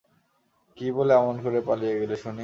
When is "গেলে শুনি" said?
1.99-2.39